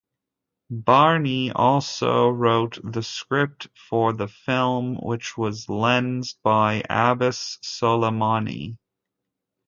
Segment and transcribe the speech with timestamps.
[0.73, 8.79] Bahrani also wrote the script for the film which was lensed by Abbas Soleimani.